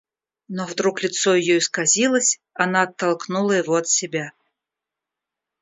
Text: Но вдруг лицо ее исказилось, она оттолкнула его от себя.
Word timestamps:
Но 0.47 0.65
вдруг 0.65 1.03
лицо 1.03 1.35
ее 1.35 1.59
исказилось, 1.59 2.39
она 2.55 2.81
оттолкнула 2.89 3.51
его 3.51 3.75
от 3.75 3.87
себя. 3.87 4.33